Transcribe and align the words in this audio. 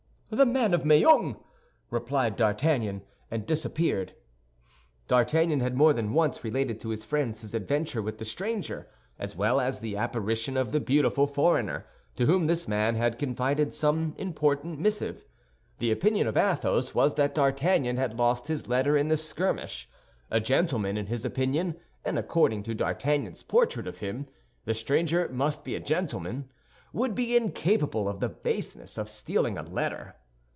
"The 0.33 0.45
man 0.45 0.73
of 0.73 0.85
Meung!" 0.85 1.43
replied 1.89 2.37
D'Artagnan, 2.37 3.01
and 3.29 3.45
disappeared. 3.45 4.13
D'Artagnan 5.09 5.59
had 5.59 5.75
more 5.75 5.91
than 5.91 6.13
once 6.13 6.41
related 6.45 6.79
to 6.79 6.87
his 6.89 7.03
friends 7.03 7.41
his 7.41 7.53
adventure 7.53 8.01
with 8.01 8.17
the 8.17 8.23
stranger, 8.23 8.87
as 9.19 9.35
well 9.35 9.59
as 9.59 9.81
the 9.81 9.97
apparition 9.97 10.55
of 10.55 10.71
the 10.71 10.79
beautiful 10.79 11.27
foreigner, 11.27 11.85
to 12.15 12.27
whom 12.27 12.47
this 12.47 12.65
man 12.65 12.95
had 12.95 13.17
confided 13.19 13.73
some 13.73 14.15
important 14.17 14.79
missive. 14.79 15.25
The 15.79 15.91
opinion 15.91 16.27
of 16.27 16.37
Athos 16.37 16.95
was 16.95 17.15
that 17.15 17.35
D'Artagnan 17.35 17.97
had 17.97 18.17
lost 18.17 18.47
his 18.47 18.69
letter 18.69 18.95
in 18.95 19.09
the 19.09 19.17
skirmish. 19.17 19.89
A 20.31 20.39
gentleman, 20.39 20.95
in 20.95 21.07
his 21.07 21.25
opinion—and 21.25 22.17
according 22.17 22.63
to 22.63 22.73
D'Artagnan's 22.73 23.43
portrait 23.43 23.85
of 23.85 23.97
him, 23.99 24.27
the 24.63 24.73
stranger 24.73 25.27
must 25.27 25.65
be 25.65 25.75
a 25.75 25.81
gentleman—would 25.81 27.15
be 27.15 27.35
incapable 27.35 28.07
of 28.07 28.21
the 28.21 28.29
baseness 28.29 28.97
of 28.97 29.09
stealing 29.09 29.57
a 29.57 29.63
letter. 29.63 30.15